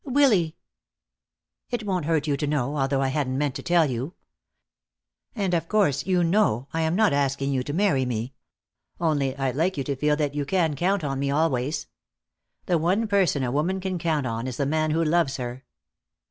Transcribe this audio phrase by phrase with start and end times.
[0.03, 0.55] "Willy!"
[1.69, 4.15] "It won't hurt you to know, although I hadn't meant to tell you.
[5.35, 8.33] And of course, you know, I am not asking you to marry me.
[8.99, 11.85] Only I'd like you to feel that you can count on me, always.
[12.65, 15.65] The one person a woman can count on is the man who loves her."